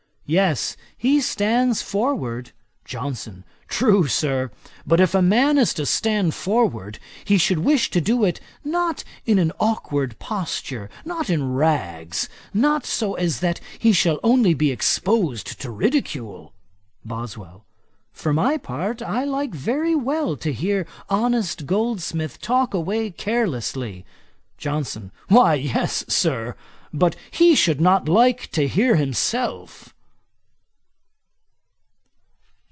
[0.27, 2.51] 'Yes, he stands forward.'
[2.85, 3.43] JOHNSON.
[3.67, 4.49] 'True, Sir;
[4.87, 9.03] but if a man is to stand forward, he should wish to do it not
[9.25, 14.71] in an aukward posture, not in rags, not so as that he shall only be
[14.71, 16.53] exposed to ridicule.'
[17.03, 17.65] BOSWELL.
[18.13, 24.05] 'For my part, I like very well to hear honest Goldsmith talk away carelessly.'
[24.57, 25.11] JOHNSON.
[25.27, 26.55] 'Why yes, Sir;
[26.93, 29.93] but he should not like to hear himself.'